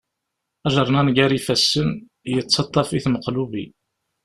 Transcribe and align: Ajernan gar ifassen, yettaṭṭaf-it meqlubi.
Ajernan 0.67 1.09
gar 1.15 1.31
ifassen, 1.37 1.89
yettaṭṭaf-it 2.33 3.05
meqlubi. 3.09 3.65